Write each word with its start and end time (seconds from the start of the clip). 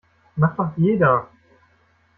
Macht 0.35 0.57
doch 0.57 0.71
jeder. 0.77 1.29